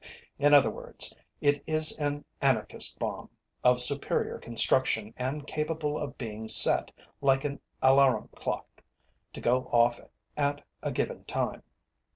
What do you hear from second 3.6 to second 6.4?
of superior construction and capable of